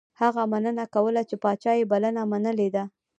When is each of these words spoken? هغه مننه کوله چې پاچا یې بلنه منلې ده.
هغه 0.21 0.43
مننه 0.51 0.85
کوله 0.95 1.21
چې 1.29 1.35
پاچا 1.43 1.71
یې 1.79 1.89
بلنه 1.91 2.21
منلې 2.31 2.69
ده. 2.75 2.83